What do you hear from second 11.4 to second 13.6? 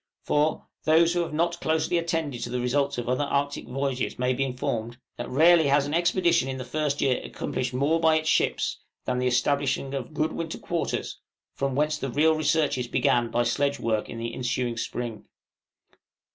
from whence the real researches began by